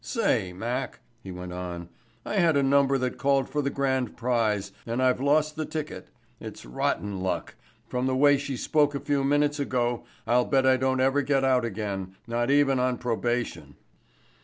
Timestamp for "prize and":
4.17-4.99